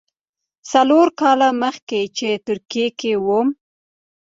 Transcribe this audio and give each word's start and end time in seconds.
څلور 0.71 1.07
کاله 1.19 1.49
مخکې 1.63 1.99
چې 2.17 2.29
ترکیه 2.47 2.87
کې 2.99 3.11
وم. 3.25 3.47